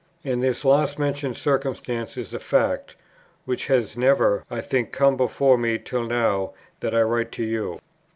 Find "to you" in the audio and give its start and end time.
7.33-7.77